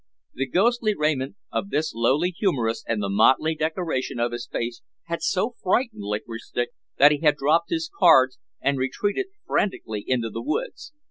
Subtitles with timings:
[0.33, 5.21] The ghostly raiment of this lowly humorist and the motley decoration of his face had
[5.21, 10.41] so frightened Licorice Stick that he had dropped his cards and retreated frantically into the
[10.41, 10.91] woods.